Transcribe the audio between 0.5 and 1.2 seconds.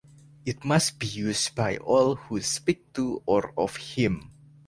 must be